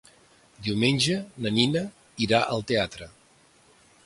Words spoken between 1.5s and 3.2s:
Nina irà al teatre.